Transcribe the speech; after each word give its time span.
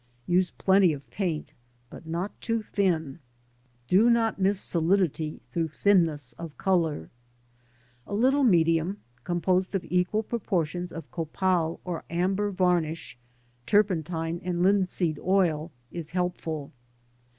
Use 0.25 0.49
plenty 0.49 0.93
of 0.93 1.07
paint, 1.11 1.53
but 1.91 2.07
not 2.07 2.41
too 2.41 2.63
thin. 2.63 3.19
Do 3.87 4.09
not 4.09 4.41
miss 4.41 4.59
solidity 4.59 5.43
through 5.51 5.67
thinness 5.67 6.33
of 6.39 6.57
colour. 6.57 7.11
A 8.07 8.15
little 8.15 8.43
medium, 8.43 9.03
composed 9.23 9.75
of 9.75 9.85
equal 9.87 10.23
proportions 10.23 10.91
of 10.91 11.11
copal 11.11 11.81
or 11.85 12.03
amber 12.09 12.49
varnish, 12.49 13.15
turpentine 13.67 14.41
and 14.43 14.63
linseed 14.63 15.19
oil, 15.19 15.71
is 15.91 16.09
helpful. 16.09 16.71